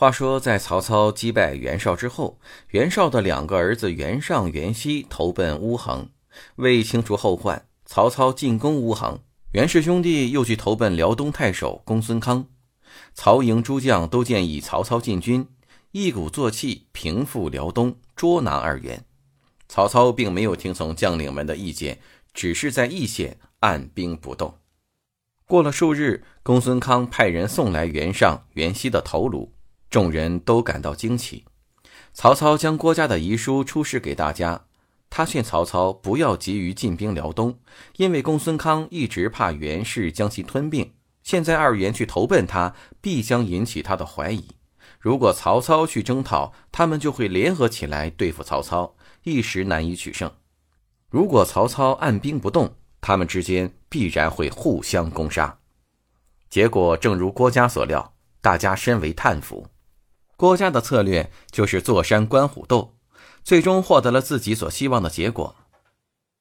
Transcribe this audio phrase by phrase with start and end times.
[0.00, 2.38] 话说，在曹操击败袁绍之后，
[2.70, 6.08] 袁绍的两个儿子袁尚、袁熙投奔乌恒。
[6.56, 9.20] 为清除后患，曹操进攻乌恒，
[9.52, 12.46] 袁氏兄弟又去投奔辽东太守公孙康。
[13.12, 15.46] 曹营诸将都建议曹操进军，
[15.92, 19.04] 一鼓作气平复辽东，捉拿二袁。
[19.68, 21.98] 曹操并没有听从将领们的意见，
[22.32, 24.54] 只是在易县按兵不动。
[25.44, 29.52] 过了数日，公孙康派人送来袁尚、袁熙的头颅。
[29.90, 31.44] 众人都感到惊奇。
[32.12, 34.64] 曹操将郭嘉的遗书出示给大家，
[35.08, 37.58] 他劝曹操不要急于进兵辽东，
[37.96, 40.92] 因为公孙康一直怕袁氏将其吞并。
[41.22, 44.44] 现在二袁去投奔他，必将引起他的怀疑。
[44.98, 48.94] 如果曹操去征讨，他们就会联合起来对付曹操，
[49.24, 50.30] 一时难以取胜。
[51.08, 55.58] 如果曹操按兵不动，他们之间必然会互相攻杀。
[56.48, 59.66] 结果正如郭嘉所料，大家深为叹服。
[60.40, 62.96] 郭嘉的策略就是坐山观虎斗，
[63.44, 65.54] 最终获得了自己所希望的结果。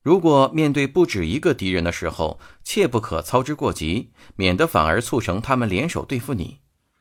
[0.00, 6.60] 如果面对不止一个敌人的时候，切不可操之过急，免得反而促成他们联手对付你。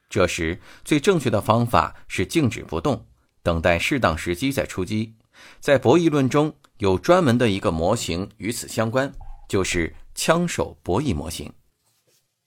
[0.09, 3.06] 这时最正确的方法是静止不动，
[3.44, 5.14] 等待适当时机再出击。
[5.59, 9.14] 在博弈论中有专门的一个模型与此相关，
[9.48, 11.53] 就是枪手博弈模型。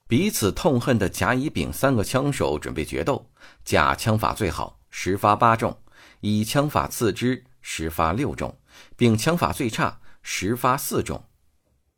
[0.09, 3.25] 彼此痛恨的甲、乙、丙三个枪手准备决斗。
[3.65, 5.79] 甲枪法最好，十发八中；
[6.21, 8.57] 乙枪法次之，十发六中；
[8.97, 11.25] 丙枪法最差，十发四中。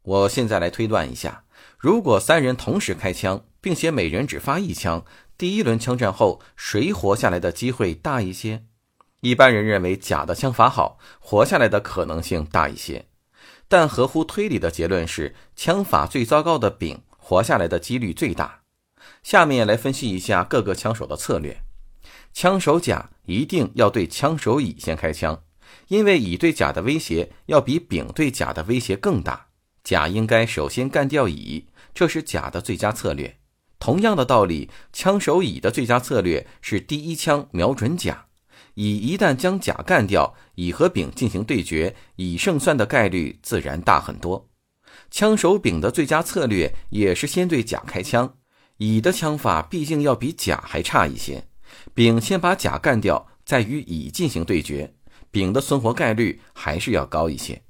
[0.02, 1.44] 我现在来推断一下：
[1.78, 5.04] 如果三人同时开枪，并且每人只发一枪，
[5.38, 8.64] 第一轮枪战后谁活下来的机会大一些？
[9.20, 13.06] 一般人认为甲的枪法好，活下来的可能性大一些。
[13.68, 17.02] 但合乎推理的结论是，枪法最糟糕的丙。
[17.26, 18.63] 活下来的几率最大。
[19.22, 21.62] 下面来分析一下各个枪手的策略。
[22.32, 25.44] 枪手甲一定要对枪手乙先开枪，
[25.88, 29.46] 因为乙对甲的威胁要比丙对甲的威胁更大。
[29.82, 33.38] 甲应该首先干掉乙，这是甲的最佳策略。
[33.78, 38.26] 同样的道理，枪手乙的最佳策略是第一枪瞄准甲。
[38.74, 44.48] 乙一旦将甲干掉，乙和丙进行对决，乙胜算的概率自然大很多。
[45.10, 48.38] 枪手丙的最佳策略也是先对甲开枪，
[48.78, 51.46] 乙的枪法毕竟要比甲还差一些。
[51.92, 54.94] 丙先把甲干掉，再与乙进行对决，
[55.30, 57.62] 丙的存活概率还是要高一些。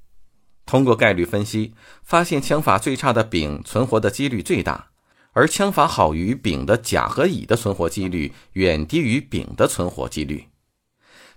[0.67, 4.89] 通过概率分析，发现枪法最差的丙存活的几率最大，
[5.33, 10.49] 而枪法好于丙的甲和乙的存活几率远低于丙的存活几率。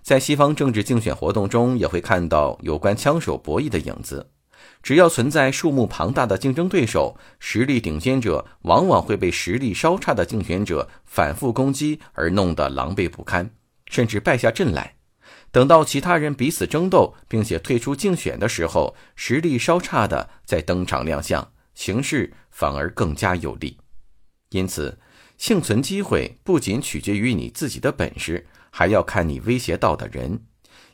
[0.02, 4.30] 在西方政治竞选活动中，也会看到有关枪手博弈的影子。
[4.82, 13.50] 只要存在数目庞大的竞争对手，实力顶尖者往往会被实力稍差的竞选者反复攻击，而弄得狼狈不堪，
[13.86, 14.94] 甚至败下阵来。
[15.50, 23.78] 等到其他人彼此争斗，并且退出竞选的时候，实力稍差的再登场亮相，形势反而更加有利。
[24.50, 24.98] 因此，
[25.36, 30.40] 幸存机会不仅取决于你自己的本事，还要看你威胁到的人。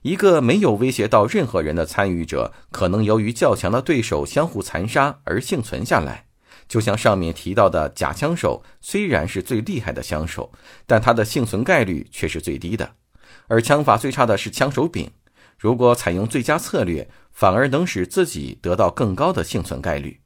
[0.04, 6.26] 一个没有威胁到任何人的参与者，可能由于较强的对手相互残杀而幸存下来。
[6.68, 10.52] 就像上面提到的假枪手，虽然是最厉害的枪手，
[10.86, 12.96] 但他的幸存概率却是最低的。
[13.46, 15.10] 而枪法最差的是枪手丙，
[15.58, 20.20] 如果采用最佳策略，反而能使自己得到更高的幸存概率。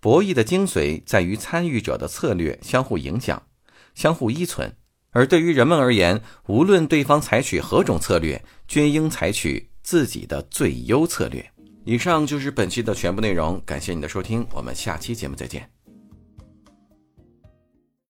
[0.00, 3.42] 博弈的精髓在于参与者的策略相互影响、
[3.96, 4.76] 相互依存。
[5.12, 11.44] 而对于人们而言，无论对方采取何种策略，均应采取自己的最优策略。
[11.84, 15.71] 以上就是本期的全部内容，感谢你的收听，我们下期节目再见。